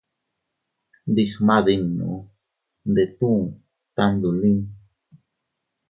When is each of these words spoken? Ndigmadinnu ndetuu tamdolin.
Ndigmadinnu 1.11 2.11
ndetuu 2.89 3.41
tamdolin. 3.95 4.59